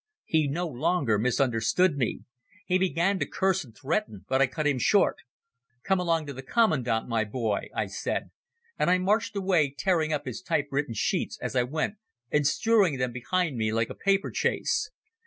He 0.25 0.47
no 0.47 0.65
longer 0.67 1.19
misunderstood 1.19 1.95
me. 1.95 2.21
He 2.65 2.79
began 2.79 3.19
to 3.19 3.27
curse 3.27 3.63
and 3.63 3.77
threaten, 3.77 4.25
but 4.27 4.41
I 4.41 4.47
cut 4.47 4.65
him 4.65 4.79
short. 4.79 5.17
"Come 5.83 5.99
along 5.99 6.25
to 6.25 6.33
the 6.33 6.41
commandant, 6.41 7.07
my 7.07 7.23
boy," 7.23 7.67
I 7.75 7.85
said, 7.85 8.31
and 8.79 8.89
I 8.89 8.97
marched 8.97 9.35
away, 9.35 9.69
tearing 9.77 10.11
up 10.11 10.25
his 10.25 10.41
typewritten 10.41 10.95
sheets 10.95 11.37
as 11.39 11.55
I 11.55 11.61
went 11.61 11.97
and 12.31 12.47
strewing 12.47 12.97
them 12.97 13.11
behind 13.11 13.57
me 13.57 13.71
like 13.71 13.91
a 13.91 13.93
paper 13.93 14.31
chase. 14.31 14.89